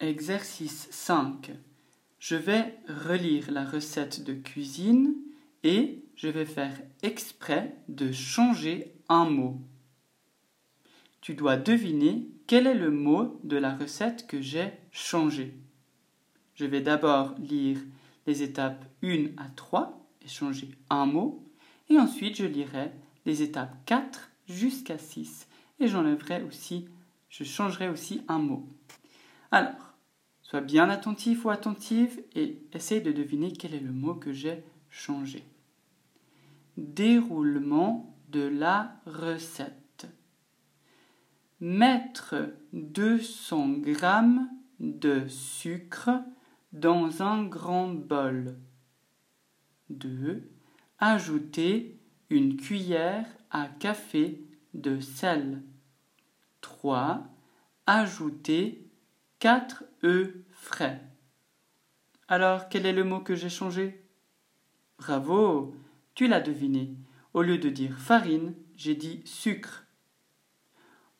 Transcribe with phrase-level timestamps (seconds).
[0.00, 1.50] Exercice 5.
[2.20, 5.16] Je vais relire la recette de cuisine
[5.64, 9.60] et je vais faire exprès de changer un mot.
[11.20, 15.58] Tu dois deviner quel est le mot de la recette que j'ai changé.
[16.54, 17.80] Je vais d'abord lire
[18.28, 21.44] les étapes 1 à 3 et changer un mot,
[21.90, 22.92] et ensuite je lirai
[23.26, 25.48] les étapes 4 jusqu'à 6
[25.80, 26.86] et j'enlèverai aussi,
[27.30, 28.64] je changerai aussi un mot.
[29.50, 29.87] Alors,
[30.48, 34.64] sois bien attentif ou attentive et essaye de deviner quel est le mot que j'ai
[34.88, 35.44] changé.
[36.78, 40.06] Déroulement de la recette.
[41.60, 42.36] Mettre
[42.72, 43.94] 200 g
[44.80, 46.10] de sucre
[46.72, 48.56] dans un grand bol.
[49.90, 50.50] 2.
[50.98, 54.42] Ajouter une cuillère à café
[54.72, 55.62] de sel.
[56.62, 57.28] 3.
[57.86, 58.87] Ajouter
[59.40, 61.00] 4 œufs frais.
[62.26, 64.04] Alors, quel est le mot que j'ai changé?
[64.98, 65.76] Bravo,
[66.16, 66.96] tu l'as deviné.
[67.34, 69.84] Au lieu de dire farine, j'ai dit sucre.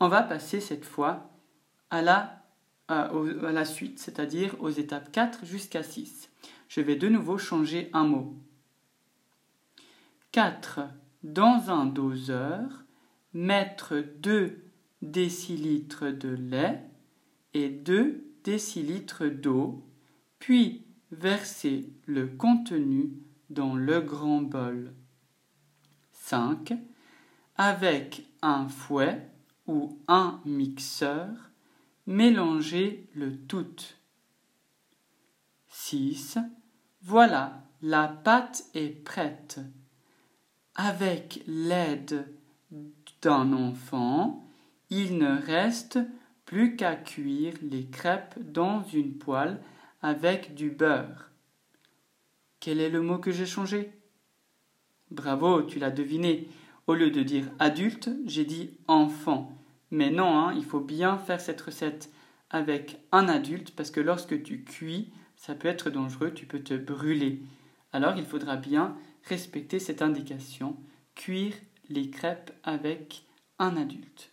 [0.01, 1.31] On va passer cette fois
[1.91, 6.29] à la, suite, c'est-à-dire aux étapes 4 jusqu'à 6.
[6.69, 8.35] Je vais de nouveau changer un mot.
[10.33, 10.81] 4.
[11.23, 12.85] Dans un doseur,
[13.33, 14.65] mettre 2
[15.03, 16.83] décilitres de lait
[17.55, 19.85] et 2 décilitres d'eau,
[20.39, 23.13] puis verser le contenu
[23.51, 24.95] dans le grand bol.
[26.13, 26.75] 5.
[27.57, 29.29] Avec un fouet
[29.67, 31.29] ou un mixeur,
[32.07, 33.77] mélanger le tout.
[35.69, 36.39] 6.
[37.03, 39.61] Voilà, la pâte est prête.
[40.75, 42.33] Avec l'aide
[43.23, 44.47] d'un enfant,
[44.91, 45.99] il ne reste
[46.49, 49.61] plus qu'à cuire les crêpes dans une poêle
[50.01, 51.31] avec du beurre.
[52.59, 53.93] Quel est le mot que j'ai changé?
[55.11, 56.49] Bravo, tu l'as deviné.
[56.87, 59.53] Au lieu de dire adulte, j'ai dit enfant.
[59.91, 62.11] Mais non, hein, il faut bien faire cette recette
[62.49, 66.73] avec un adulte parce que lorsque tu cuis, ça peut être dangereux, tu peux te
[66.73, 67.43] brûler.
[67.93, 70.79] Alors il faudra bien respecter cette indication,
[71.15, 71.57] cuire
[71.91, 73.27] les crêpes avec
[73.59, 74.33] un adulte.